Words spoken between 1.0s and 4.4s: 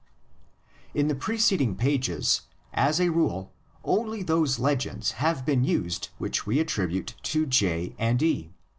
the preced ing pages as a rule only